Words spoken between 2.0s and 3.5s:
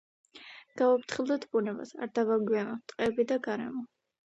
არ დავანაგვიანოთ ტყეები და